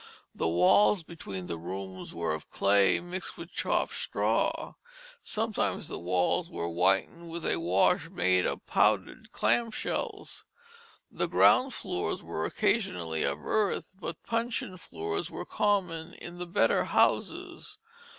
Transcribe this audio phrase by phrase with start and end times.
[0.33, 4.73] The walls between the rooms were of clay mixed with chopped straw.
[5.21, 10.43] Sometimes the walls were whitened with a wash made of powdered clam shells.
[11.11, 16.85] The ground floors were occasionally of earth, but puncheon floors were common in the better
[16.85, 17.77] houses.